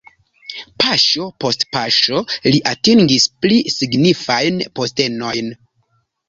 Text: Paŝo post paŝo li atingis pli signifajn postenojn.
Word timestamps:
Paŝo 0.83 1.27
post 1.43 1.65
paŝo 1.75 2.21
li 2.47 2.61
atingis 2.71 3.27
pli 3.45 3.61
signifajn 3.77 4.59
postenojn. 4.81 5.55